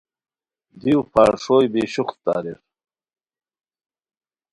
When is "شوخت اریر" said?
1.93-2.59